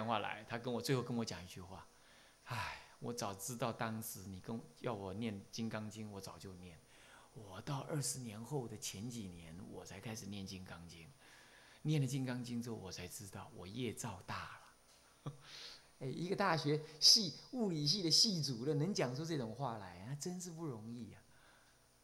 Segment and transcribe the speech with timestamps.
[0.00, 1.86] 电话来，他跟我最后跟我讲一句话，
[2.44, 6.78] 哎，我早知道当时你跟要我念《金刚经》，我早就念。
[7.34, 11.06] 我到二十年后的前几年，我才开始念《金刚经》。
[11.82, 14.58] 念了《金刚经》之后，我才知道我业造大
[15.24, 15.32] 了。
[16.00, 21.18] 哎，一个大学系物理系的系主任能讲出这种话来，那真是不容易呀！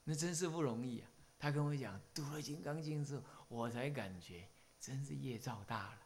[0.05, 1.09] 那真是不容易啊！
[1.39, 4.47] 他跟我讲，读了《金刚经》之后，我才感觉
[4.79, 6.01] 真是业造大了。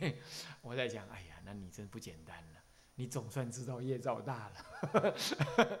[0.62, 2.62] 我在讲，哎呀，那你真不简单了，
[2.94, 5.14] 你总算知道业造大了。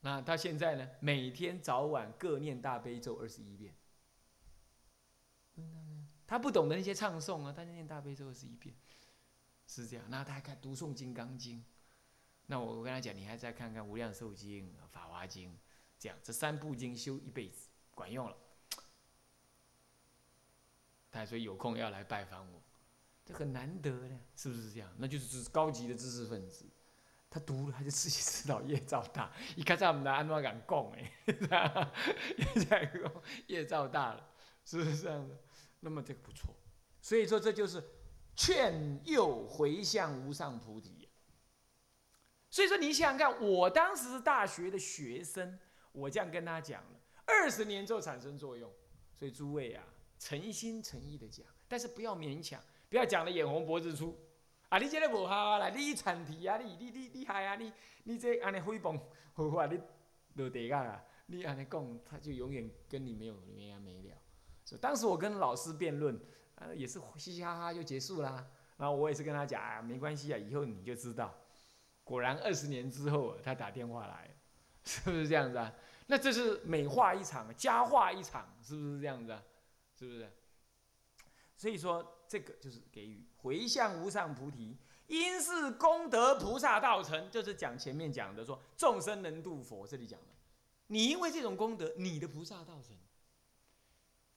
[0.00, 0.88] 那他现在呢？
[1.00, 3.74] 每天早晚各念大悲咒二十一遍。
[6.26, 8.74] 他不懂得那些唱诵啊，他念大悲咒二十一遍，
[9.66, 10.04] 是这样。
[10.08, 11.58] 那他还看读诵《金刚经》。
[12.46, 15.52] 那我我跟他讲，你还再看看《无量寿经》《法华经》，
[15.98, 18.36] 这样这三部经修一辈子，管用了。
[21.18, 22.62] 他说有空要来拜访我，
[23.24, 24.90] 这很难得的，是不是这样？
[24.96, 26.64] 那就是高级的知识分子。
[27.30, 29.30] 他读了，他就自己知道 业造大。
[29.54, 31.12] 一看在我们的安怎敢供哎，
[32.38, 34.30] 业造业造大了，
[34.64, 35.36] 是不是这样的？
[35.80, 36.54] 那么这个不错。
[37.02, 37.84] 所以说这就是
[38.34, 41.06] 劝诱回向无上菩提。
[42.48, 45.58] 所以说你想想看，我当时是大学的学生，
[45.92, 48.72] 我这样跟他讲了，二十年之后产生作用。
[49.14, 49.84] 所以诸位啊，
[50.18, 54.18] 诚心诚意的讲，但是不要勉强，不要讲的眼红脖子粗。
[54.68, 54.78] 啊！
[54.78, 56.58] 你这个无效啦，你残题啊！
[56.58, 57.56] 你你你厉害啊！
[57.56, 59.00] 你你这安尼诽谤，
[59.32, 59.80] 好话你
[60.34, 61.02] 落地噶啦！
[61.24, 64.14] 你安尼讲，他就永远跟你没有没完没了。
[64.66, 66.20] 所以当时我跟老师辩论，
[66.56, 68.46] 呃，也是嘻嘻哈哈就结束啦。
[68.76, 71.34] 然后我也是跟他讲啊，没关系啊，以后你就知道。
[72.04, 74.28] 果然二十年之后，他打电话来，
[74.84, 75.72] 是不是这样子啊？
[76.08, 79.42] 那这是美化一场，佳话一场，是不是这样子啊？
[79.98, 80.30] 是不是？
[81.56, 84.76] 所以说，这个就是给予回向无上菩提，
[85.08, 90.26] 因是功德菩萨道成，就是讲前面讲的说众生能度佛，这里讲的，
[90.86, 92.96] 你因为这种功德，你的菩萨道成。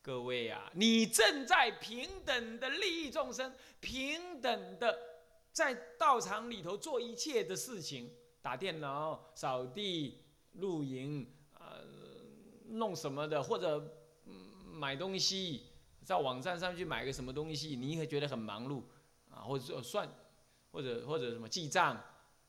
[0.01, 4.97] 各位啊，你正在平等的利益众生，平等的
[5.51, 11.85] 在道场里头做一切的事情，打电脑、扫地、露营，呃，
[12.69, 14.00] 弄什么的，或者
[14.81, 15.67] 买东西。
[16.03, 18.81] 在网站上去买个什么东西，你会觉得很忙碌
[19.29, 20.09] 啊，或者说算，
[20.71, 22.03] 或者或者什么记账，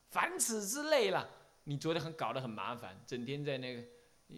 [0.09, 1.29] 凡此之类了，
[1.65, 3.87] 你觉得很搞得很麻烦，整天在那个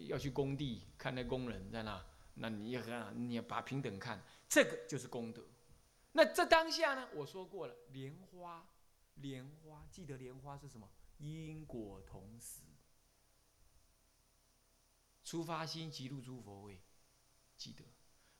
[0.09, 5.41] 要去工地看那工人在那，那你也很，你要把平等看，这个就是功德。
[6.11, 8.67] 那这当下呢，我说过了，莲花，
[9.15, 10.89] 莲花，记得莲花是什么？
[11.19, 12.59] 因果同时，
[15.23, 16.81] 出发心即入诸佛位，
[17.57, 17.83] 记得。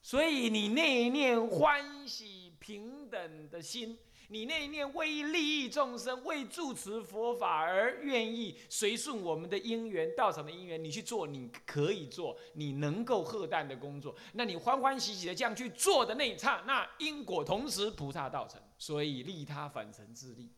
[0.02, 3.98] 所以你那一念欢喜平等的心，
[4.30, 20.52] 你那一念为利益众生、为住持佛法而愿意随顺我们的因缘、道场的因缘，你去做，你可以做，你能够贺旦的工作，那你欢欢喜喜的这样去做的那一刹那，因果同时菩萨道成，所以利他反成自利，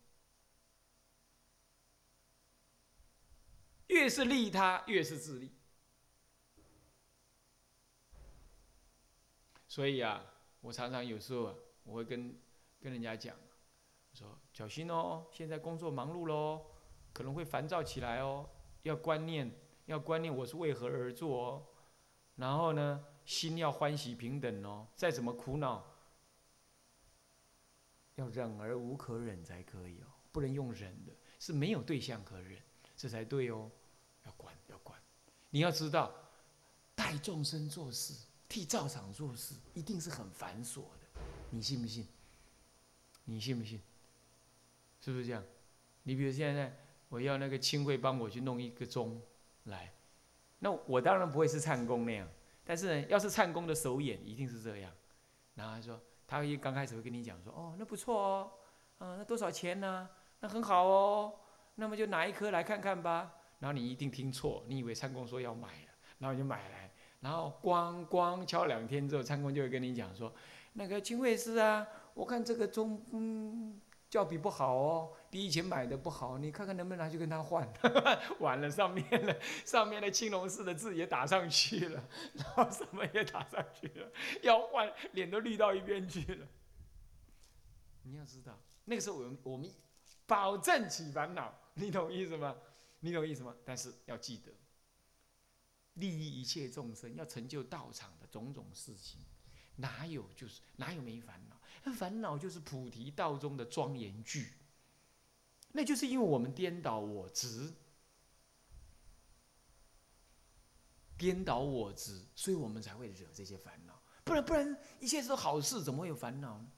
[3.88, 5.57] 越是利他，越是自利。
[9.78, 10.26] 所以啊，
[10.60, 12.36] 我常常有时候啊，我会跟
[12.82, 13.36] 跟人家讲，
[14.12, 16.66] 说小心哦，现在工作忙碌喽，
[17.14, 18.50] 可能会烦躁起来哦，
[18.82, 19.52] 要观念，
[19.86, 21.68] 要观念我是为何而做哦，
[22.38, 25.86] 然后呢，心要欢喜平等哦，再怎么苦恼，
[28.16, 32.60] 要忍而无可忍才可以哦，不能用忍的，是没有对象可忍，
[32.96, 33.70] 这才对哦，
[34.26, 35.00] 要管要管，
[35.52, 36.12] 你要知道，
[36.96, 38.26] 带众生做事。
[38.50, 42.08] 替道场做事一定是很繁琐的，你信不信？
[43.26, 43.82] 你信不信？
[45.00, 45.44] 是不是这样？
[46.04, 46.76] 你比如现在
[47.10, 49.22] 我要那个清慧帮我去弄一个钟
[49.66, 49.94] 来，
[50.60, 52.28] 那我当然不会是唱功那样，
[52.64, 54.92] 但是呢，要是唱功的手眼一定是这样。
[55.56, 58.52] 然后他说，他一刚开始会跟你讲说，哦，那不错哦，
[59.00, 60.10] 嗯，那多少钱呢？
[60.40, 61.34] 那很好哦，
[61.76, 63.34] 那么就拿一颗来看看吧。
[63.60, 66.87] 然后你一定听错，你以为唱功说要买了，然后你就买来。
[67.20, 70.32] 然后咣咣敲两天之后，参公就会跟你讲说
[70.74, 77.68] ：“那个清慧师啊，我看这个钟嗯叫比不好哦，比以前买的不好，你看看能不能拿去跟他换？
[78.40, 82.04] 完了，上面的上面的青龙寺的字也打上去了，
[82.36, 84.12] 然后什么也打上去了，
[84.44, 86.48] 要换脸都绿到一边去了。
[88.04, 89.70] 你要知道，那个时候我们我们
[90.26, 92.56] 保证起烦恼，你懂意思吗？
[93.00, 93.54] 你懂意思吗？
[93.66, 94.52] 但是要记得。”
[95.98, 99.20] 利益一切众生，要成就道场的种种事情，
[99.76, 101.60] 哪有就是哪有没烦恼？
[101.94, 104.54] 烦恼就是菩提道中的庄严句。
[105.72, 107.74] 那就是因为我们颠倒我执，
[111.18, 114.02] 颠倒我执，所以我们才会惹这些烦恼。
[114.24, 116.72] 不然，不然一切都好事，怎么会有烦恼呢？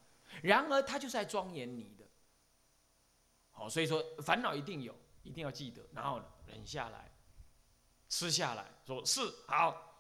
[0.44, 2.08] 然而，他就是在庄严你的。
[3.52, 7.09] 好，所以说烦恼一定有，一定要记得，然后忍下来，
[8.10, 9.96] 吃下来，说是好，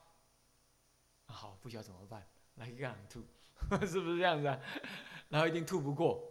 [1.27, 3.23] 好不晓得怎么办，来一个吐，
[3.88, 4.59] 是不是这样子啊？
[5.29, 6.25] 然后一定吐不过。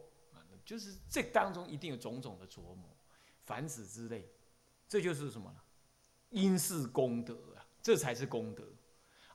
[0.64, 2.94] 就是这当中一定有种种的琢磨，
[3.44, 4.30] 凡此之类，
[4.86, 5.60] 这就是什么呢？
[6.28, 8.62] 因是功德啊，这才是功德。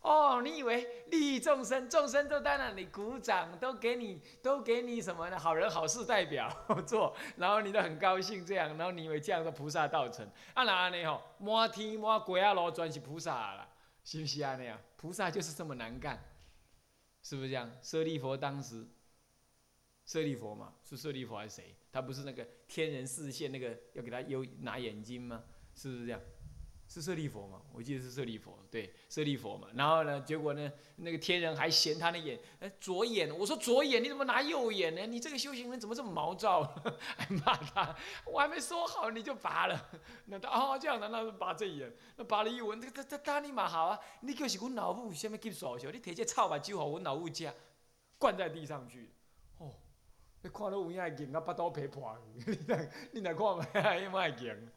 [0.04, 5.40] 哦，你以为利益众生，众生都在那里鼓掌，都给你，都给你什么呢？
[5.40, 6.50] 好人好事代表
[6.86, 10.30] 做，然后你都很高兴这样，然后你以为这样的菩萨道成？
[10.54, 11.06] 啊哪呢？
[11.06, 13.68] 吼，满天满鬼啊罗专是菩萨了，
[14.04, 14.78] 是不是啊那样？
[14.98, 16.22] 菩萨就是这么难干，
[17.22, 17.72] 是不是这样？
[17.82, 18.86] 舍利佛当时。
[20.06, 21.74] 舍利佛嘛，是舍利佛还是谁？
[21.90, 25.42] 他不是那个天人四现那个要给他有拿眼睛吗？
[25.76, 26.20] 是不是这样？
[26.94, 27.60] 是舍利佛嘛？
[27.74, 29.68] 我记得是舍利佛，对，舍利佛嘛。
[29.74, 33.36] 然后呢，结果呢，那个天人还嫌他的眼，哎，左眼。
[33.36, 35.04] 我说左眼，你怎么拿右眼呢？
[35.08, 36.62] 你这个修行人怎么这么毛躁？
[37.18, 37.96] 还骂他，
[38.28, 39.90] 我还没说好你就拔了。
[40.26, 44.00] 那他哦这样的，那拔这眼，那拔了一闻，他他他打你嘛好啊？
[44.22, 45.90] 你就是我老母什么急耍笑？
[45.90, 47.52] 你摕这草把酒好我老母吃，
[48.20, 49.12] 灌在地上去。
[49.58, 49.74] 哦
[50.44, 52.52] 你看到有影会硬啊，巴肚皮破 去。
[52.52, 54.72] 你来，你来看嘛，有冇会硬？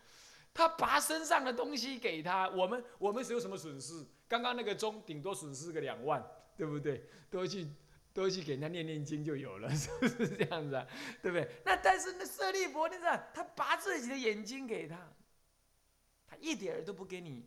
[0.57, 4.03] 他拔身上的东西给他，我们我们是有什么损失？
[4.27, 6.27] 刚刚那个钟顶多损失个两万，
[6.57, 7.05] 对不对？
[7.31, 7.69] 都去
[8.15, 10.87] 都去给人家念念经就有了， 是不是这样子啊？
[11.21, 11.47] 对不对？
[11.63, 15.13] 那但是那舍利佛，你知道，他拔自己的眼睛给他，
[16.27, 17.47] 他一点儿都不给你，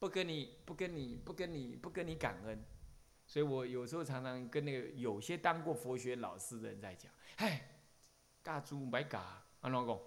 [0.00, 2.64] 不跟你，不跟你，不跟你，不跟你感恩。
[3.24, 7.78] 所以我有时候常常跟那个有些当过佛学老师的人在讲，哎，
[8.42, 9.22] 教猪唔该教，
[9.60, 10.00] 安怎讲？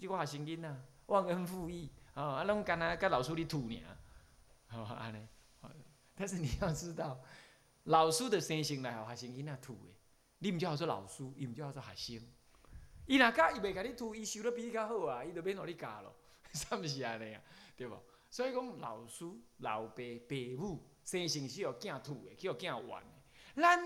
[0.00, 3.96] 这个学生囡呐，忘恩负义，啊，啊，拢干那甲老师你吐尔，
[4.68, 5.18] 好安尼。
[6.14, 7.20] 但是你要知道，
[7.84, 9.92] 老师的生性来学学生囡仔吐的，
[10.38, 12.26] 你唔叫他做老师，伊唔叫他做学生。
[13.06, 16.14] 伊若教伊袂甲你吐，伊收得比你较好啊，伊就免互你教咯，
[16.52, 17.42] 是毋是安尼啊？
[17.76, 18.02] 对无？
[18.30, 19.24] 所以讲老师、
[19.58, 20.82] 老爸、爸母。
[21.06, 23.62] 生性是要惊吐的，去要惊怨的。
[23.62, 23.78] 咱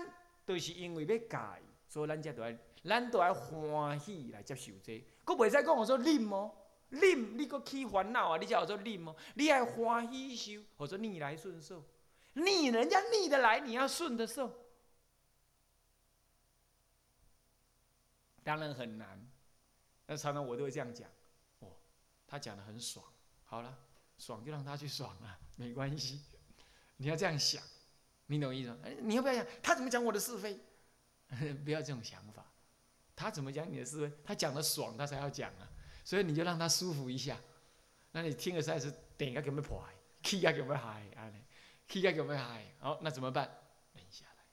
[0.43, 2.51] 都是因为要教伊，所以咱才都要，
[2.83, 4.93] 咱都爱欢喜来接受这。
[5.23, 6.51] 佫袂使讲我说忍哦，
[6.91, 8.37] 忍你佫起烦恼啊！
[8.37, 11.83] 你叫我做忍哦，你爱欢喜修，或者逆来顺受，
[12.33, 14.53] 逆人家逆得来，你要顺得受，
[18.43, 19.25] 当然很难。
[20.05, 21.09] 那常常我都会这样讲，
[21.59, 21.71] 哦，
[22.27, 23.05] 他讲的很爽，
[23.45, 23.77] 好了，
[24.17, 26.21] 爽就让他去爽啊， 没关系。
[26.97, 27.63] 你要这样想，
[28.25, 28.77] 你懂意思吗？
[28.83, 30.59] 哎，你要不要想他怎么讲我的是非？
[31.63, 32.45] 不要这种想法。
[33.15, 34.13] 他怎么讲你的是非？
[34.25, 35.69] 他讲的爽，他才要讲啊。
[36.03, 37.39] 所以你就让他舒服一下。
[38.11, 39.83] 那你听了实在是点个给没破，
[40.23, 41.45] 气个给没嗨，啊嘞，
[41.87, 42.65] 气个给没嗨。
[42.79, 43.49] 好，那怎么办？
[43.93, 44.43] 忍下来，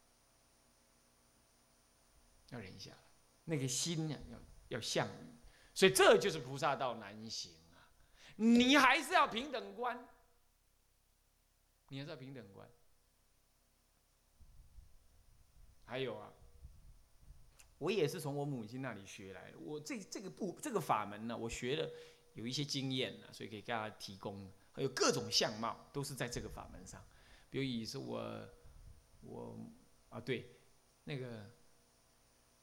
[2.50, 2.98] 要忍下来。
[3.44, 4.38] 那个心呀，要
[4.76, 5.38] 要向你。
[5.74, 7.88] 所以这就是菩萨道难行啊。
[8.36, 10.06] 你还是要平等观。
[11.88, 12.68] 你还是要平等观。
[15.84, 16.30] 还有啊，
[17.78, 19.58] 我也是从我母亲那里学来的。
[19.58, 21.90] 我这这个部这个法门呢，我学了
[22.34, 24.50] 有一些经验了，所以给大家提供。
[24.70, 27.04] 还有各种相貌都是在这个法门上。
[27.50, 28.48] 比如以是我
[29.22, 29.58] 我
[30.08, 30.48] 啊对，
[31.02, 31.50] 那个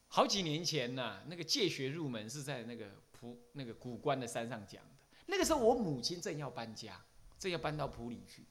[0.08, 4.92] 好几年前呢，那个戒学入门是在那个普那个古关的山上讲的。
[5.26, 7.04] 那个时候我母亲正要搬家，
[7.38, 8.46] 正要搬到普里去。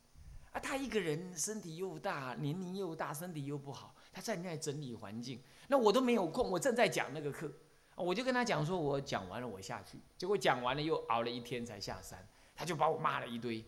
[0.53, 5.43] 啊，她一个人身体又大，年龄又大，身体又不好，他在那整理环境。
[5.69, 7.53] 那我都没有空，我正在讲那个课，
[7.97, 9.99] 我就跟他讲说，我讲完了我下去。
[10.17, 13.65] 结果讲完了又熬了一天才下山，他就把我骂了一堆。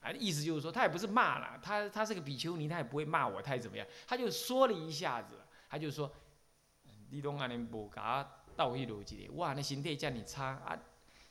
[0.00, 6.12] 啊，意思就是说，他也不是骂了，他他是个比丘尼，他也不会骂我太怎么样，他就说了一下子，他就说，
[7.08, 10.78] 你拢安尼无甲倒去落去，哇，那身体叫你差啊，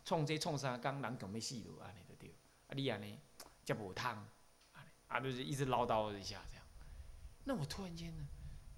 [0.03, 2.33] 创这创啥工人强要死了，安尼就对。
[2.67, 3.19] 啊，你安尼，
[3.63, 4.09] 则无通。
[5.07, 6.65] 啊，就是一直唠叨一下这样，
[7.43, 8.23] 那我突然间呢，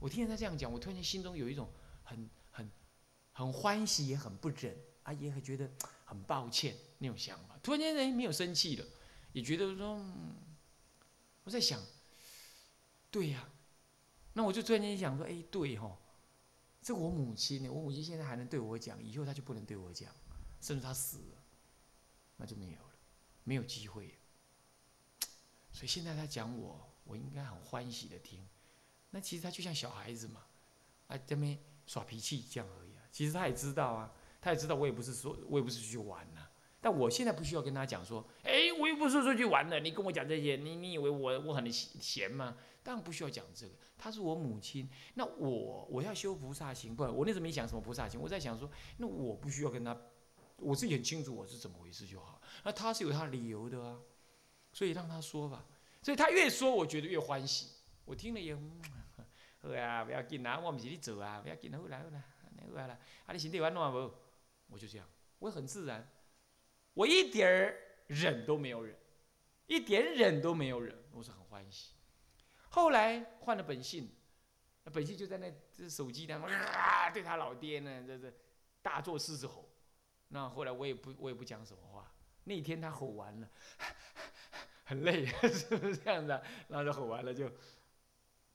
[0.05, 1.67] 我听见他这样讲，我突然间心中有一种
[2.03, 2.71] 很很
[3.33, 5.67] 很欢喜，也很不忍啊，也很觉得
[6.05, 7.57] 很抱歉那种想法。
[7.63, 8.85] 突然间人没有生气了，
[9.33, 10.00] 也觉得说，
[11.43, 11.83] 我在想，
[13.09, 13.50] 对呀，
[14.33, 15.97] 那我就突然间想说，哎，对哈，
[16.83, 20.13] 这我母亲呢，我母亲现在还能对我讲，以后她就不能对我讲，
[20.62, 21.43] 甚至她死了，
[22.38, 22.91] 那就没有了，
[23.43, 24.15] 没有机会。
[25.74, 28.47] 所以现在他讲我，我应该很欢喜的听。
[29.15, 30.41] 那其实他就像小孩子嘛，
[31.07, 31.57] 啊这边
[31.88, 33.01] 耍脾气这样而已啊。
[33.13, 36.45] 其实他也知道啊，他也知道我也不是说，我也不是去玩呐。
[36.81, 42.57] 但我现在不需要跟他讲说，哎，我又不是出去玩的，你跟我讲这些，你你以为我我很闲吗？
[42.84, 43.74] 当然不需要讲这个。
[43.98, 49.98] 她是我母亲，那我我要修菩萨行，不，我那时候没想什么菩萨行，我在想说，那我不需要跟他，
[50.57, 52.41] 我自己很清楚我是怎么回事就好。
[52.65, 53.98] 那他是有他理由的啊，
[54.74, 55.65] 所以让他说吧。
[56.01, 57.69] 所以他越说，我觉得越欢喜。
[58.05, 58.55] 我听了也，
[59.65, 62.93] 好啊，不要紧啊，我不是你做啊，不要紧，好来好来，好来，
[63.25, 64.13] 啊，你身体安怎无？
[64.67, 65.07] 我就这样，
[65.39, 66.07] 我很自然，
[66.93, 67.75] 我一点儿
[68.07, 68.95] 忍都没有忍，
[69.67, 71.93] 一点忍都没有忍，我是很欢喜。
[72.69, 74.12] 后来换了本性，
[74.84, 78.31] 那本性就在那这手机上啊，对他老爹呢，这这
[78.81, 79.69] 大作狮子吼。
[80.27, 82.12] 那后来我也不我也不讲什么话。
[82.43, 83.50] 那天他吼完了，
[84.84, 86.29] 很累，是不是这样子？
[86.67, 87.50] 然后就吼完了就，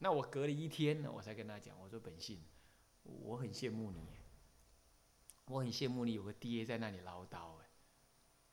[0.03, 2.43] 那我隔了一天呢，我才跟他讲，我说本性，
[3.05, 4.01] 我很羡慕你，
[5.45, 7.69] 我很羡慕你有个爹在那里唠叨哎，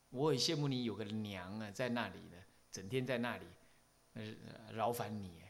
[0.09, 2.37] 我很羡慕你有个娘啊在那里呢，
[2.71, 3.45] 整天在那里，
[4.13, 5.41] 呃劳烦你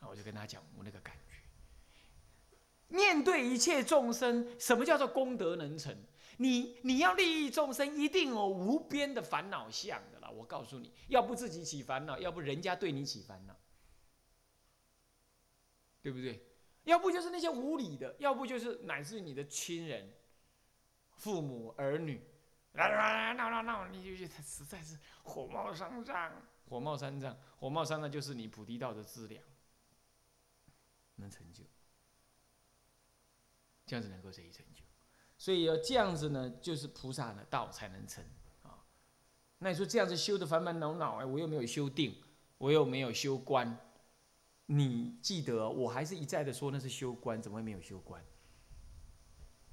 [0.00, 0.08] 那。
[0.08, 5.96] 我就跟他讲我那个感觉，面对一切众生，什么叫做功德能成？
[6.36, 10.28] 你你要利益众生，一定有无边的烦恼相的啦。
[10.28, 13.56] 我告诉你，要不自己起烦恼，要不人家对你起烦恼，
[16.04, 16.46] 对不对？
[16.82, 20.12] 要不就是那些无理的，要不就是乃至你的亲人、
[21.16, 22.20] 父母、儿女，
[22.72, 26.30] 来来来闹闹闹，你就觉得实在是火冒三丈，
[26.68, 29.42] 火冒三丈，火冒三丈就是你菩提道的资粮。
[31.16, 31.64] 能成就，
[33.86, 34.82] 这样子能够得以成就，
[35.38, 38.22] 所以要这样子呢，就是菩萨的道才能成
[38.62, 38.84] 啊。
[39.56, 42.22] 那你说这样子修的烦烦恼恼，哎，我又没有修定，
[42.58, 43.74] 我又没有修观，
[44.66, 48.24] 你记得，我还是一再的说那是修观，怎么会没有修观？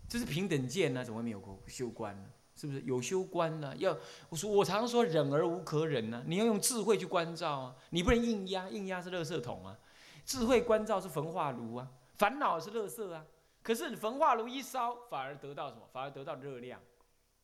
[0.10, 2.30] 这是平等见呢，怎么会没有修观呢？
[2.54, 3.74] 是不是有修观呢？
[3.78, 3.98] 要
[4.30, 9.80] 我说，我常常说忍而无可忍呢，你要用智慧去关照啊，你不能硬压，硬压是垃圾桶啊。
[10.26, 13.26] 智慧关照是焚化炉啊，烦恼是垃圾啊。
[13.64, 15.88] 可是焚化炉一烧，反而得到什么？
[15.94, 16.82] 反而得到热量，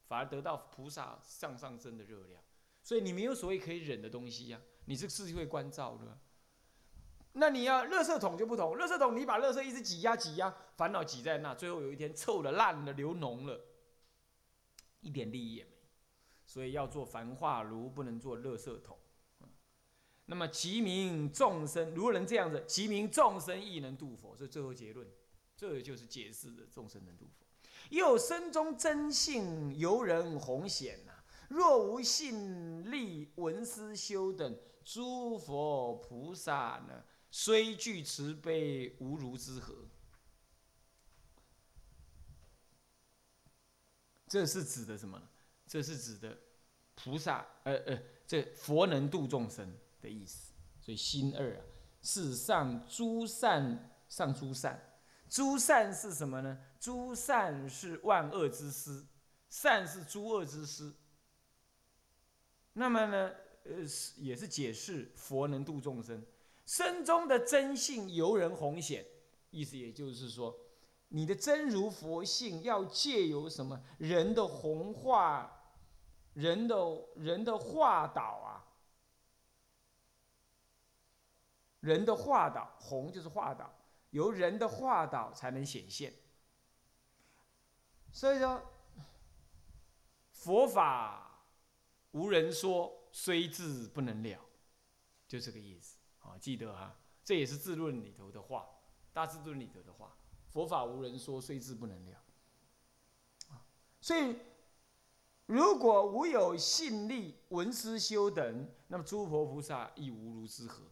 [0.07, 2.41] 反而得到菩萨上上升的热量。
[2.83, 6.19] 所以你没有所谓可以忍的东西呀，你是智慧关照的。
[7.39, 13.59] 那你要垃圾桶就不同，垃圾桶你把垃圾一直挤压挤压，烦恼挤在那，最后有一天臭了烂了流脓了，
[15.01, 15.71] 一点利益也没。
[16.45, 18.97] 所以要做焚化炉，不能做垃圾桶。
[20.25, 25.07] 那么，其名众生如果能这样子，其名众生亦能度佛，是最后结论。
[25.55, 27.45] 这就是解释的众生能度佛。
[27.89, 31.13] 又身中真性由人弘显呐，
[31.49, 39.73] 若无信力闻思修等诸佛菩萨呢，虽具慈悲，无如之何？
[44.27, 45.21] 这是指的什么？
[45.65, 46.37] 这是指的
[46.95, 49.77] 菩萨，呃呃，这佛能度众生。
[49.99, 51.63] 的意思，所以心二啊，
[52.03, 54.79] 是上诸善，上诸善，
[55.27, 56.55] 诸善是什么呢？
[56.79, 59.03] 诸善是万恶之师，
[59.49, 60.93] 善是诸恶之师。
[62.73, 63.73] 那么呢，呃，
[64.17, 66.23] 也是解释佛能度众生，
[66.67, 69.03] 身中的真性由人弘显，
[69.49, 70.55] 意思也就是说，
[71.07, 75.73] 你的真如佛性要借由什么人的弘化，
[76.33, 76.75] 人的
[77.15, 78.63] 人的化导啊。
[81.79, 83.73] 人的化导，弘就是化导，
[84.09, 86.13] 由人的化导才能显现。
[88.11, 88.61] 所以说，
[90.31, 91.45] 佛法
[92.11, 94.43] 无人说，虽智不能了，
[95.27, 95.96] 就这个意思。
[96.27, 98.61] 啊，记得哈，这也是《自论》里头的话，
[99.13, 100.13] 《大智论》里头的话。
[100.49, 102.23] 佛法无人说，虽智不能了。
[104.01, 104.35] 所以，
[105.45, 110.83] 如果无有信力、闻思修等，那么诸佛菩萨亦无如之何？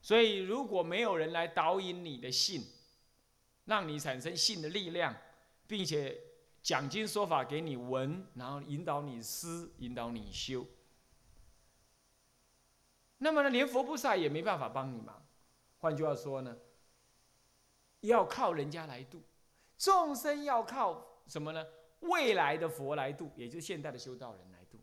[0.00, 2.64] 所以，如果没有人来导引你的信，
[3.66, 5.14] 让你产生信的力量，
[5.66, 6.18] 并且
[6.62, 10.66] 讲经说法给你闻，然后引导你思，引导你修，
[13.18, 15.22] 那么呢，连佛菩萨也没办法帮你忙。
[15.78, 16.56] 换句话说呢，
[18.00, 19.22] 要靠人家来度
[19.76, 21.66] 众生，要靠什么呢？
[22.00, 24.78] 未来的佛来度，也就是现代的修道人来度，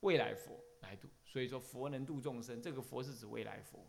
[0.00, 1.08] 未来佛来度。
[1.24, 3.86] 所以说，佛能度众生，这个佛是指未来佛。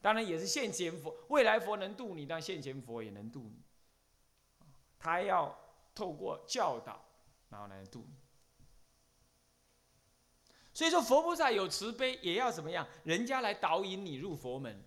[0.00, 3.62] 当然也是现前佛，未来佛能度你，但现前佛也能度你。
[4.98, 5.56] 他要
[5.94, 7.04] 透过教导，
[7.48, 8.14] 然后来度你。
[10.80, 12.88] 所以说，佛菩萨有慈悲，也要怎么样？
[13.04, 14.82] 人家来导引你入佛门，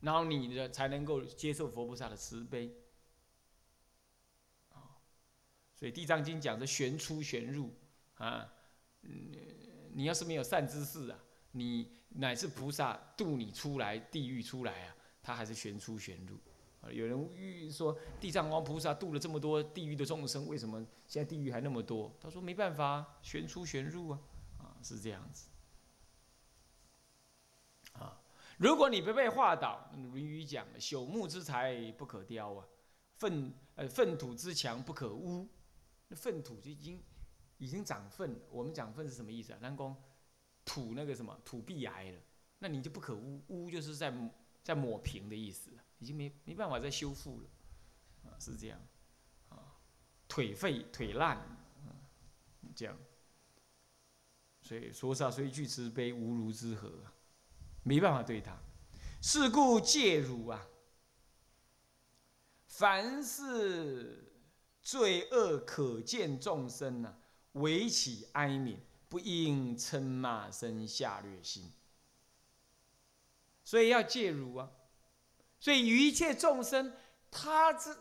[0.00, 2.70] 然后你的才能够接受佛菩萨的慈悲。
[4.74, 5.00] 啊，
[5.74, 7.72] 所以《地藏经》讲的玄出玄入
[8.16, 8.52] 啊，
[9.94, 11.18] 你要是没有善知识啊，
[11.52, 16.36] 你乃至菩萨渡你出来地狱出来啊，他还是玄出玄入。
[16.92, 22.14] 有人说地藏王菩萨度了这么多地狱的众生，为什么现在地狱还那么多？
[22.20, 24.20] 他说没办法，玄出玄入，啊
[24.84, 25.48] 是这样子。
[27.94, 28.20] 啊，
[28.58, 32.66] 如果你不被化倒，《论语》讲了：朽木之材不可雕啊，
[33.16, 35.48] 粪呃粪土之墙不可污。
[36.08, 37.02] 那粪土就已经
[37.56, 39.58] 已经长粪，我们讲粪是什么意思啊？
[39.62, 39.96] 南宫
[40.64, 42.20] 土那个什么土壁癌了，
[42.58, 44.12] 那你就不可污，污就是在
[44.62, 45.70] 在抹平的意思。
[46.00, 47.48] 已经没没办法再修复了，
[48.24, 48.78] 啊，是这样，
[49.48, 49.72] 啊，
[50.28, 51.96] 腿废腿烂，啊，
[52.74, 52.98] 这样，
[54.64, 56.90] 所以说啥虽具慈悲，无如之何，
[57.82, 58.58] 没办法对他。
[59.20, 60.66] 是故戒汝啊，
[62.66, 64.32] 凡是
[64.80, 67.18] 罪恶可见众生啊，
[67.52, 68.78] 唯起哀悯，
[69.10, 71.70] 不应嗔骂生下劣心。
[73.64, 74.70] 所以要戒汝啊。
[75.60, 76.92] 所以一切众生，
[77.30, 77.94] 他这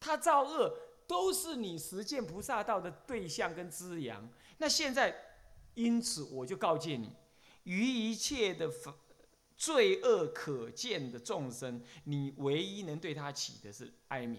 [0.00, 0.74] 他造恶，
[1.06, 4.26] 都是你实践菩萨道的对象跟滋养。
[4.56, 5.31] 那现在，
[5.74, 7.14] 因此我就告诫你，
[7.64, 8.70] 于一切的
[9.56, 14.38] 罪恶可见的众生，你唯一能对他起的是哀悯。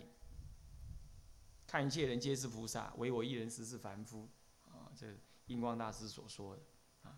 [1.65, 4.29] 看一切人皆是菩萨，唯我一人实是凡夫。
[4.65, 5.07] 啊，这
[5.47, 6.61] 印光大师所说的
[7.03, 7.17] 啊，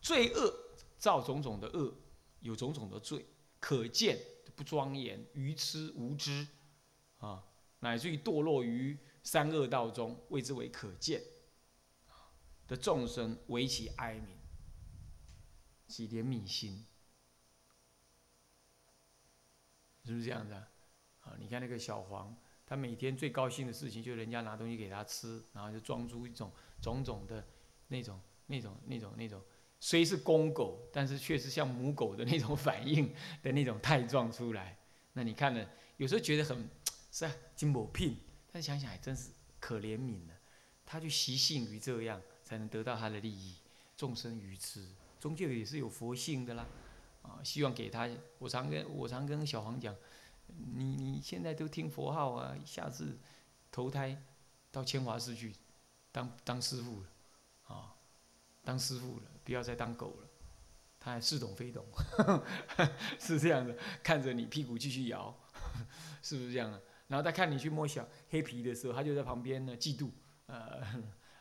[0.00, 0.52] 罪恶
[0.98, 1.94] 造种种的恶，
[2.40, 3.24] 有种种的罪。
[3.60, 4.18] 可见
[4.56, 6.46] 不庄严、愚痴无知，
[7.18, 7.44] 啊，
[7.80, 11.22] 乃至于堕落于三恶道中，谓之为可见
[12.70, 14.28] 的众生，为其哀悯，
[15.88, 16.86] 起怜悯心，
[20.04, 20.68] 是不是这样子啊？
[21.22, 22.32] 啊，你看那个小黄，
[22.64, 27.44] 他每天最高兴的事情，就是人家拿东西给他吃，然后就装出一种种种的
[27.88, 29.42] 那种、那种、那种、那种。
[29.80, 34.78] 虽是公狗，但是却是像母狗的那种反应的那种态状出来。
[35.14, 35.68] 那你看呢？
[35.96, 36.70] 有时候觉得很
[37.10, 38.16] 是啊，金某聘，
[38.52, 40.38] 但想想还真是可怜悯的。
[40.86, 43.54] 他就习性于这样，才能得到他的利益。
[43.96, 44.84] 众生愚痴，
[45.20, 46.66] 终究也是有佛性的啦。
[47.22, 48.10] 啊，希望给他。
[48.40, 49.94] 我常跟我常跟小黄讲，
[50.74, 53.16] 你你现在都听佛号啊，下次
[53.70, 54.20] 投胎
[54.72, 55.54] 到千华寺去
[56.10, 57.08] 当当师傅了，
[57.68, 57.94] 啊，
[58.64, 59.22] 当师傅了。
[59.44, 60.28] 不要再当狗了，
[60.98, 61.84] 他还似懂非懂，
[63.20, 65.32] 是这样的，看着你屁股继续摇，
[66.22, 66.82] 是不是这样的？
[67.08, 70.10] 然后他看你去摸小黑皮的时候，他就在旁边呢嫉妒，
[70.46, 70.82] 呃，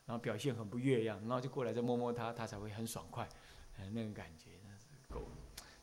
[0.09, 3.29] 然后表现很不悦样，然后就过来再摸摸它，它才会很爽快，
[3.93, 5.29] 那种感觉那是狗，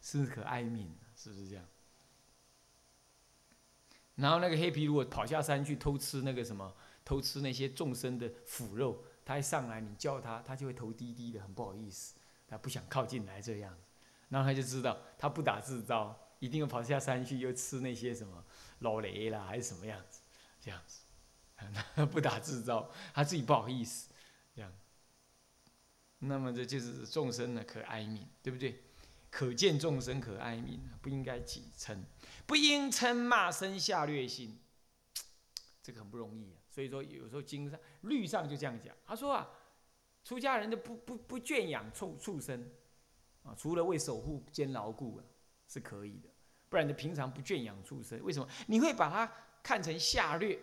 [0.02, 1.64] 是可哀悯，是不是这样？
[4.16, 9.04] 然后那个黑皮如果跑下山去偷吃那个什么，偷吃那些众生的腐肉。
[9.24, 12.16] 他一上来，你叫他，他就会头低低的，很不好意思，
[12.48, 13.72] 他不想靠近来这样，
[14.28, 18.44] 然后他就知道，他不打自招，一定要跑下山去，又吃那些什么
[18.80, 20.20] 老雷啦，还是什么样子，
[20.60, 24.10] 这样子， 不打自招，他自己不好意思，
[24.57, 24.73] 这样。
[26.21, 28.83] 那么这就是众生呢，可哀悯，对不对？
[29.29, 31.99] 可见众生可哀悯，不应该己嗔，
[32.47, 34.59] 不应嗔骂生下劣心，
[35.83, 36.57] 这个很不容易啊。
[36.71, 38.97] 所以说，有时候经上律上就这样讲。
[39.05, 39.47] 他说啊，
[40.25, 42.71] 出家人就不不不圈养畜畜生
[43.42, 45.25] 啊，除了为守护兼牢固啊，
[45.69, 46.31] 是可以的。
[46.71, 48.49] 不然就平常不圈养畜生，为什么？
[48.69, 49.31] 你会把它
[49.62, 50.59] 看成下劣，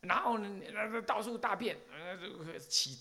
[0.00, 2.94] 然后呢，到处大便，呃，起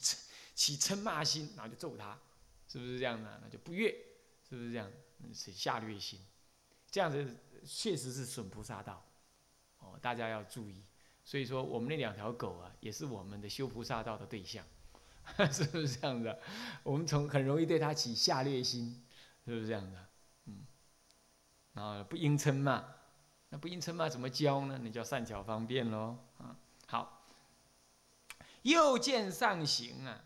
[0.59, 2.19] 起嗔骂心，然后就揍他，
[2.67, 3.39] 是不是这样的？
[3.41, 3.89] 那就不悦，
[4.49, 4.91] 是不是这样？
[5.33, 6.19] 是下劣心，
[6.91, 9.01] 这样子确实是损菩萨道。
[9.77, 10.83] 哦，大家要注意。
[11.23, 14.65] 所以说，我们那两条狗啊，也是我们的修菩萨道的对象，
[15.49, 16.37] 是不是这样的？
[16.83, 19.01] 我们从很容易对它起下劣心，
[19.45, 20.07] 是不是这样的？
[20.47, 20.65] 嗯，
[21.71, 22.83] 然后，不应嗔骂，
[23.47, 24.77] 那不应嗔骂怎么教呢？
[24.83, 26.17] 那叫善巧方便喽。
[26.37, 27.25] 啊，好，
[28.63, 30.25] 又见上行啊，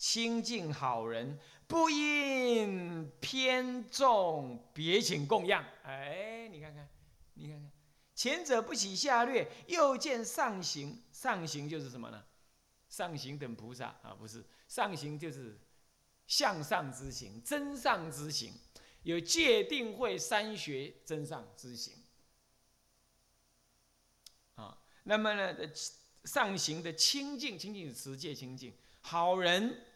[0.00, 5.62] 清净好人，不应偏重别请供养。
[5.82, 6.88] 哎，你看看，
[7.34, 7.70] 你看看。
[8.14, 12.24] 前者不起下劣，又见上行，上行就是什么呢？
[12.88, 15.60] 上行等菩萨啊，不是上行就是
[16.26, 18.54] 向上之行，真上之行，
[19.02, 21.92] 有戒定慧三学真上之行
[24.54, 24.78] 啊。
[25.02, 25.54] 那么呢，
[26.24, 29.86] 上行的清净，清净是持戒清净，好人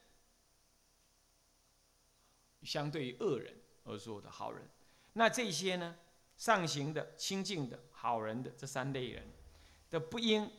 [2.65, 4.69] 相对于恶人而说的好人。
[5.13, 5.97] 那这些呢，
[6.37, 9.31] 上行的、清净的、好人的这三类人
[9.91, 10.51] 的不应，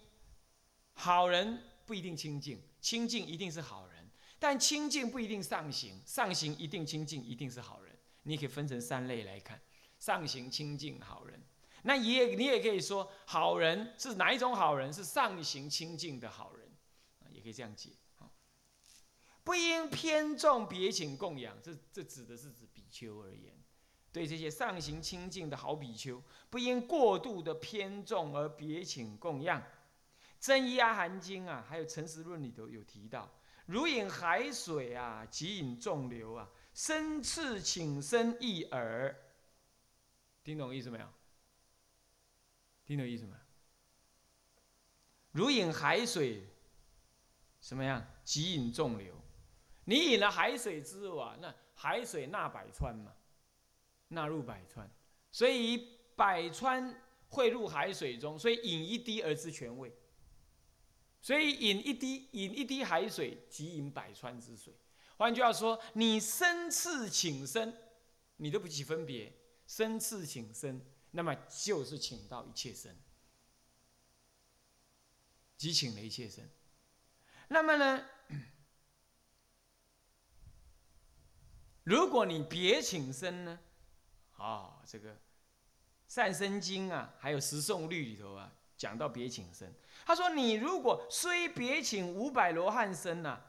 [0.94, 7.94] 好人不一定清净，清净一定是好人，但清净不一定上行，上行一定清净，一定是好人。
[8.24, 9.60] 你可以分成三类来看：
[10.00, 11.42] 上行、清净、好人。
[11.84, 14.92] 那也你也可以说，好人是哪一种好人？
[14.92, 16.68] 是上行清净的好人，
[17.30, 17.92] 也可以这样解。
[19.46, 23.56] 不应偏重别请供养，这这指的是指比丘而言。
[24.12, 29.62] 对这些上行清净的好比丘，不应过度的偏重而别请供养。
[30.40, 33.32] 真一阿含经啊，还有诚实论里头有提到，
[33.68, 39.16] 如饮海水啊，即饮众流啊，生次请身一耳。
[40.44, 41.08] 听懂意思没有？
[42.86, 43.38] 听懂意思没有？
[45.34, 46.48] 如饮海水，
[47.62, 48.04] 什么样？
[48.24, 49.14] 即饮众流。
[49.86, 53.14] 你饮了海水之后啊，那海水纳百川嘛，
[54.10, 54.90] 纳入百川，
[55.32, 59.92] 所以百川汇入海水中，所以饮一滴而知全味。
[61.22, 64.74] 所以饮一滴，饮一滴海水即饮百川之水。
[65.18, 67.74] 换句话说，你生次请生，
[68.38, 69.34] 你都不起分别，
[69.66, 70.80] 生次请生，
[71.12, 72.96] 那么就是请到一切生，
[75.58, 76.44] 即请了一切生。
[77.48, 78.06] 那么呢？
[81.86, 83.60] 如果你别请生呢？
[84.38, 85.14] 啊，这个
[86.08, 89.72] 《善生经》啊，还有《十颂律》里头啊，讲到别请生。
[90.04, 93.40] 他说：“你如果虽别请五百罗汉生呐，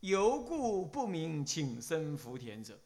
[0.00, 2.76] 犹故不明请生福田者。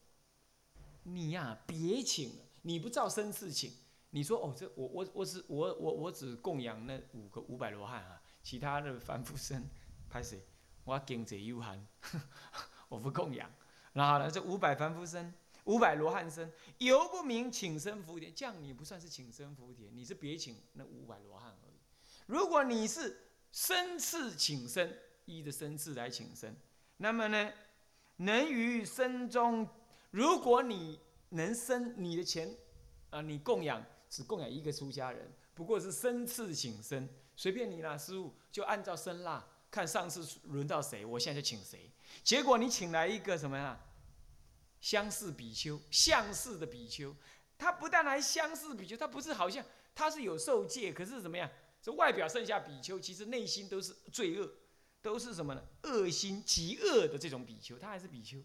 [1.04, 3.72] 你呀，别请了，你不照生次请。
[4.10, 9.66] 你说哦，这我我我只我我我只供养那五个五百罗汉啊，其他的凡夫生，
[10.10, 10.46] 拍谁？
[10.84, 11.86] 我经济有限，
[12.90, 13.50] 我不供养。”
[13.92, 14.30] 然后呢？
[14.30, 18.32] 这五百凡夫身，五百罗汉身，犹不明请身福田。
[18.34, 21.74] 这样你不算是请身福田，你是别请那五百罗汉而已。
[22.26, 23.16] 如果你是
[23.50, 26.56] 生次请身，依着生次来请身，
[26.98, 27.52] 那么呢，
[28.16, 29.68] 能于生中，
[30.10, 31.00] 如果你
[31.30, 32.56] 能生你的钱，
[33.10, 41.90] 啊，你供养只供养一个出家人，不过是生次请身，随便你啦，师傅就按照生啦，看上次轮到谁，我现在就请谁。
[42.22, 43.78] 结果你请来一个什么呀？
[44.80, 47.14] 相似比丘，相似的比丘，
[47.58, 49.62] 他不但来相似比丘，他不是好像
[49.94, 51.50] 他是有受戒，可是怎么样？
[51.82, 54.50] 这外表剩下比丘，其实内心都是罪恶，
[55.02, 55.62] 都是什么呢？
[55.82, 58.38] 恶心极恶的这种比丘，他还是比丘，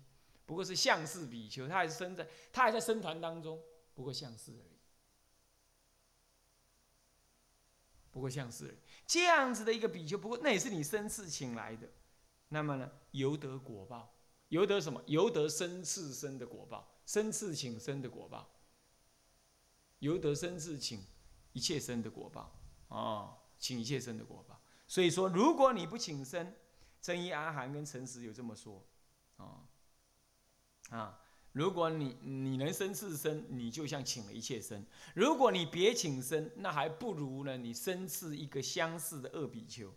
[0.45, 3.61] 不过是相似比丘，他还是生在他还在僧团当中，
[3.93, 4.79] 不过相似而已，
[8.11, 8.77] 不过相似而已。
[9.07, 11.89] 这样子的一个比丘，不过那也是你生次请来的。
[12.49, 14.15] 那么呢，由得果报，
[14.49, 15.01] 由得什么？
[15.07, 18.49] 由得生次生的果报，生次请生的果报，
[19.99, 21.03] 由得生次请
[21.53, 22.57] 一切生的果报
[22.89, 24.61] 啊，请一切生的果报。
[24.87, 26.53] 所以说，如果你不请生，
[27.01, 28.85] 真一阿含跟诚实有这么说
[29.37, 29.67] 啊
[30.89, 31.19] 啊，
[31.51, 34.83] 如果你你能生次生，你就像请了一切生；
[35.15, 39.91] 如果你别请生，那还不如呢，你生次一个相似的恶比丘，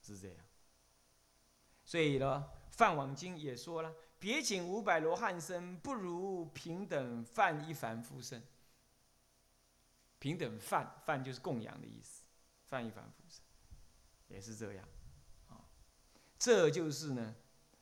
[0.00, 0.45] 是这样。
[1.86, 2.44] 所以呢，
[2.76, 8.42] 《梵网经》也说了：“别请五百罗汉身，不如平等犯一凡夫身。”
[10.18, 12.24] 平等犯，犯就是供养的意思，
[12.64, 13.40] 犯一凡夫身，
[14.26, 14.84] 也是这样。
[15.48, 15.62] 啊，
[16.36, 17.36] 这就是呢，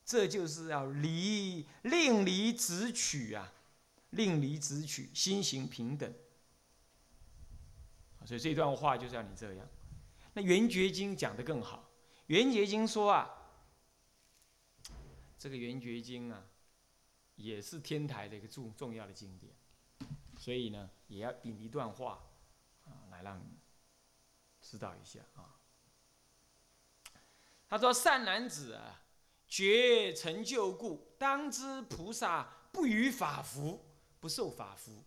[0.05, 3.55] 这就是要离令离直取啊，
[4.11, 6.13] 令离直取，心行平等。
[8.27, 9.67] 所以这段话就是要你这样。
[10.35, 11.89] 那《圆觉经》讲的更好，
[12.27, 13.41] 《圆觉经》说啊。
[15.45, 16.43] 这个《圆觉经》啊，
[17.37, 19.53] 也是天台的一个重重要的经典，
[20.39, 22.25] 所以呢，也要引一段话
[22.87, 23.45] 啊，来让你
[24.63, 25.61] 知道一下啊。
[27.69, 29.03] 他说：“善男子啊，
[29.47, 33.85] 觉成就故，当知菩萨不与法服，
[34.21, 35.05] 不受法服，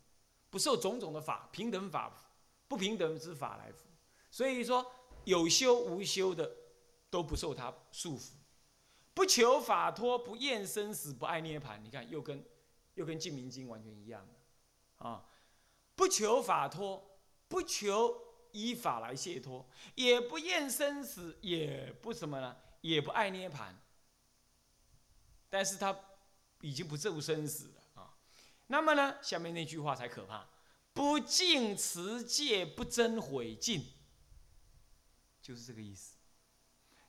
[0.51, 2.15] 不受种种的法平等法
[2.67, 3.87] 不平等之法来服。
[4.29, 4.85] 所以说，
[5.25, 6.55] 有修无修的
[7.09, 8.33] 都不受他束缚。”
[9.17, 11.83] 不求法脱，不厌生死，不爱涅盘。
[11.83, 12.45] 你看，又跟
[12.93, 14.23] 又跟《净明经》完全一样
[14.97, 15.25] 啊！
[15.95, 18.15] 不求法脱，不求
[18.51, 22.57] 依法来解脱，也不厌生死，也不什么呢？
[22.81, 23.81] 也不爱涅盘。
[25.49, 25.99] 但是他
[26.61, 28.13] 已经不咒生死了啊！
[28.67, 30.47] 那么呢，下面那句话才可怕：
[30.93, 33.83] 不净持戒，不增毁净，
[35.41, 36.16] 就是这个意思。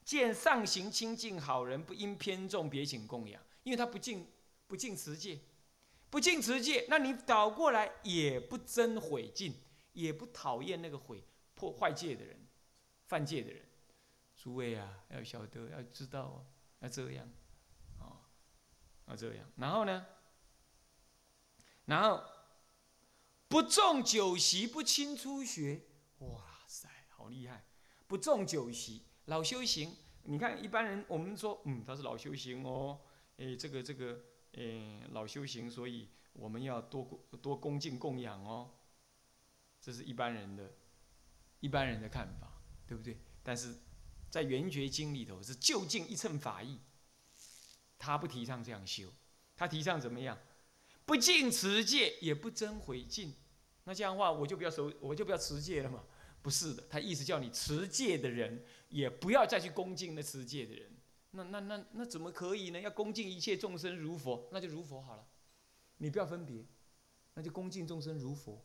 [0.09, 4.27] 见上行清净好人，不应偏重别请供养，因为他不敬
[4.67, 5.39] 不敬持戒，
[6.09, 9.55] 不敬持戒，那你倒过来也不憎毁禁，
[9.93, 11.23] 也不讨厌那个毁
[11.55, 12.41] 破坏戒的人、
[13.05, 13.63] 犯戒的人。
[14.35, 16.47] 诸位啊，要晓得，要知道哦，
[16.79, 17.29] 要这样，
[17.99, 18.17] 哦，
[19.09, 19.45] 要这样。
[19.57, 20.07] 然后呢，
[21.85, 22.25] 然后
[23.47, 25.83] 不重酒席，不轻初学。
[26.21, 27.63] 哇塞，好厉害！
[28.07, 29.97] 不重酒席，老修行。
[30.25, 33.01] 你看一般人，我们说，嗯，他是老修行哦，
[33.39, 34.21] 诶，这个这个，
[34.53, 38.71] 诶，老修行，所以我们要多多恭敬供养哦。
[39.81, 40.75] 这是一般人的，
[41.61, 43.19] 一般人的看法，对不对？
[43.43, 43.79] 但是。
[44.31, 46.81] 在《圆觉经》里头是就近一乘法义，
[47.99, 49.11] 他不提倡这样修，
[49.57, 50.39] 他提倡怎么样？
[51.07, 53.35] 不敬持戒，也不增毁禁。
[53.85, 56.05] 那这样的话，我就不要守，我就不要持戒了嘛？
[56.43, 60.91] 不是的，他意思叫你持戒的人，也不要再去恭敬那持戒的人。
[61.33, 62.81] 那那那那怎么可以呢？
[62.81, 65.27] 要恭敬一切众生如佛，那就如佛好了。
[65.99, 66.65] 你不要分别，
[67.35, 68.65] 那就恭敬众生如佛，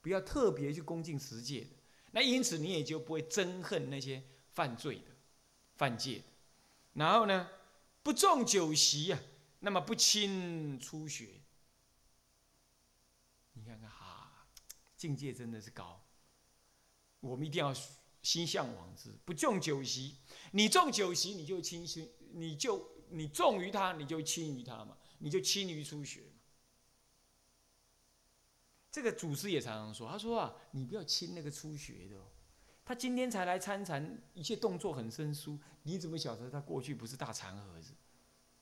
[0.00, 1.70] 不要特别去恭敬持戒的。
[2.12, 4.22] 那因此你也就不会憎恨那些。
[4.54, 5.10] 犯罪的，
[5.74, 6.24] 犯戒的，
[6.92, 7.50] 然后呢，
[8.04, 9.18] 不重酒席呀，
[9.58, 11.40] 那么不轻初学。
[13.54, 14.46] 你看看哈，
[14.96, 16.03] 境界真的是高。
[17.28, 17.74] 我们一定要
[18.22, 20.16] 心向往之，不重酒席。
[20.52, 26.40] 你重酒席，你就轻心，你就你重于他，你就轻于他嘛，你就轻于初学嘛。
[28.90, 32.16] 这个祖师也常常说，他说啊，你不要轻那个初学的。
[32.84, 35.58] 他今天才来参禅，一切动作很生疏。
[35.84, 37.94] 你怎么晓得他过去不是大禅盒子，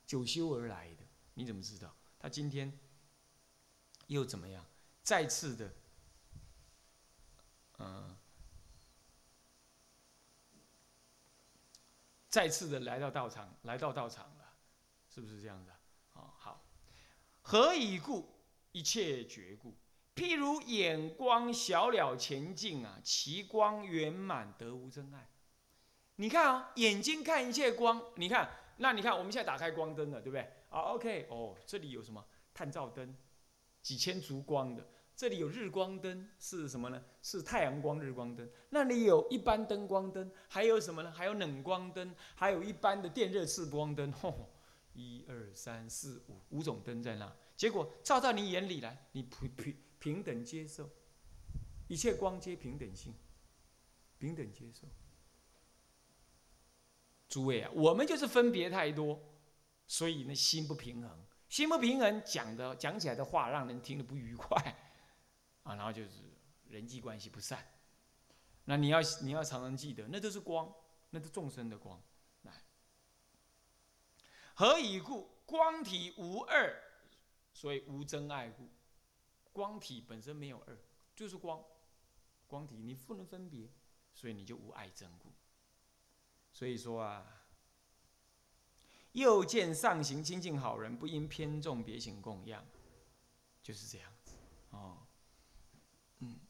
[0.07, 1.05] 久修而来的？
[1.35, 1.95] 你怎么知道？
[2.19, 2.79] 他今天
[4.07, 4.65] 又怎么样？
[5.03, 5.75] 再次的，
[7.79, 8.17] 嗯，
[12.33, 14.55] 再次的来到道场，来到道场了，
[15.07, 15.73] 是不是这样的？
[16.15, 16.65] 哦，好。
[17.43, 18.27] 何以故？
[18.73, 19.77] 一切觉故。
[20.15, 25.29] 譬如眼光小了前进啊，其光圆满得无真爱。
[26.17, 30.41] 你看啊，眼睛看一切光，你看，那你看我们现在打开光灯了，对不对？
[30.71, 33.15] 啊，OK，哦，这里有什么探照灯，
[33.83, 34.89] 几千烛光的，
[35.23, 37.01] 这里有日光灯，是什么呢？
[37.23, 38.51] 是太阳光日光灯。
[38.71, 41.13] 那里有一般灯光灯，还有什么呢？
[41.13, 44.11] 还有冷光灯，还有一般的电热次光灯。
[44.11, 44.53] 吼，
[44.95, 49.77] 一二三四五五种灯在那，结果照到你眼里来，你平平。
[50.01, 50.91] 平等接受，
[51.87, 53.15] 一切光皆平等性，
[54.19, 54.89] 平等接受。
[57.29, 59.23] 诸位啊，我们就是分别太多，
[59.87, 64.77] 所以呢心不平衡，心不平衡，讲的讲起来的话让人听得不愉快，
[65.63, 66.11] 啊，然后就是
[66.69, 67.67] 人际关系不善。
[68.65, 70.73] 那你要你要常常记得，那都是光，
[71.11, 72.01] 那是众生的光。
[72.43, 72.53] 来，
[74.55, 75.31] 何以故？
[75.45, 76.75] 光体无二，
[77.53, 78.69] 所以无真爱故。
[79.53, 80.79] 光体本身没有二，
[81.15, 81.63] 就是光，
[82.47, 83.71] 光体你不能分别，
[84.15, 85.31] 所以你就无爱憎故。
[86.53, 87.45] 所以说啊，
[89.13, 92.65] 又见上行清净好人，不因偏重别行供养，
[93.63, 94.37] 就是这样子
[94.71, 95.07] 哦。
[96.21, 96.41] 嗯，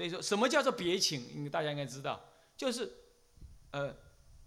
[0.00, 1.28] 所以说什么叫做别请？
[1.34, 2.90] 因为大家应该知道，就是
[3.72, 3.94] 呃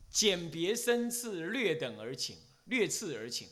[0.10, 2.36] 简别生次略等而请，
[2.66, 3.48] 略次而请。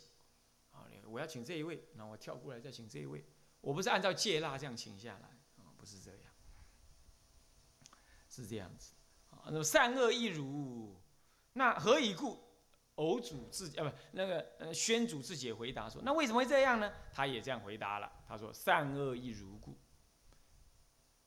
[1.05, 3.23] 我要请这一位，那我跳过来再请这一位。
[3.59, 5.27] 我不是按照戒腊这样请下来
[5.63, 6.21] 啊，不是这样，
[8.31, 8.93] 是这样子
[9.29, 9.45] 啊。
[9.45, 10.99] 那么善恶亦如，
[11.53, 12.39] 那何以故？
[12.95, 16.91] 偶主自啊不那个呃宣主自己回答说，那为什么会这样呢？
[17.13, 19.77] 他也这样回答了，他说善恶亦如故。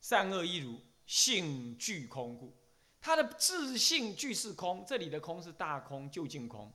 [0.07, 2.55] 善恶亦如，性具空故。
[3.01, 6.71] 他的自性具是空，这里的空是大空究竟空，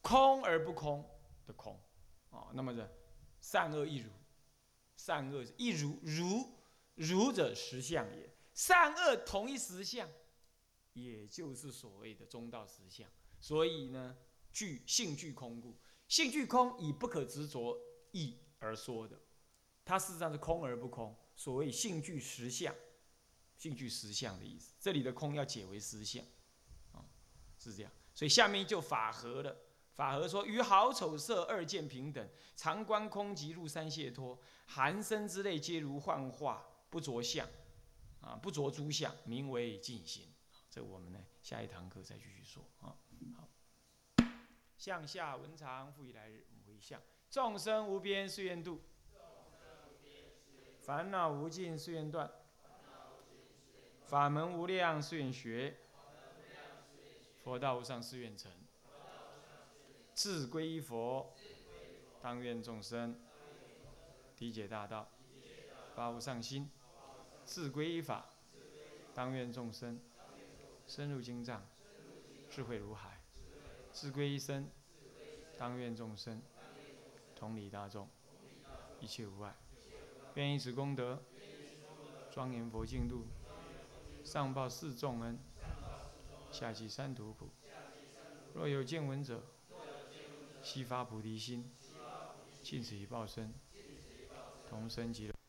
[0.00, 1.06] 空而不空
[1.46, 1.78] 的空。
[2.30, 2.90] 哦，那么这
[3.42, 4.10] 善恶亦如，
[4.96, 6.48] 善恶亦如，如
[6.94, 8.34] 如者实相也。
[8.54, 10.08] 善恶同一实相，
[10.94, 13.06] 也就是所谓的中道实相。
[13.38, 14.16] 所以呢，
[14.50, 15.76] 具性具空故，
[16.08, 17.78] 性具空以不可执着
[18.12, 19.20] 义而说的，
[19.84, 21.14] 它事实上是空而不空。
[21.40, 22.74] 所谓性具实相，
[23.56, 26.22] 性具实相的意思，这里的空要解为实相，
[26.92, 27.02] 啊，
[27.58, 27.90] 是这样。
[28.14, 29.56] 所以下面就法合了。
[29.94, 37.48] 法和说：与好丑色二见平等，常观空即入三解脱，寒生之类皆如幻化，不着相，
[38.20, 40.30] 啊，不着诸相，名为净心。
[40.68, 42.94] 这我们呢，下一堂课再继续说啊。
[43.34, 43.48] 好，
[44.76, 47.00] 向下文长，复以来日回向。
[47.30, 48.82] 众生无边誓愿度，
[50.80, 52.30] 烦恼无尽誓愿断，
[54.06, 55.76] 法门无量誓愿学，
[57.44, 58.50] 佛道无上誓愿成。
[60.14, 61.32] 自归佛，
[62.20, 63.18] 当愿众生。
[64.38, 65.06] 理解大道，
[65.94, 66.70] 发无上心，
[67.44, 68.30] 自归依法。
[69.14, 70.00] 当愿众生。
[70.86, 71.64] 深入经藏，
[72.48, 73.20] 智慧如海，
[73.92, 74.68] 自归依身。
[75.58, 76.42] 当愿众生。
[77.36, 78.08] 同理大众，
[78.98, 79.54] 一切无碍。
[80.34, 81.22] 愿以此功德，
[82.30, 83.26] 庄严佛净土，
[84.24, 85.38] 上报四重恩，
[86.52, 87.48] 下济三途苦。
[88.54, 89.42] 若有见闻者，
[90.62, 91.70] 悉发菩提心，
[92.62, 93.52] 尽此一报身，
[94.68, 95.39] 同生极乐。